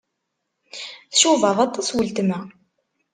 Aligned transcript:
Tcubaḍ 1.11 1.57
aṭas 1.65 1.89
weltma. 1.95 2.39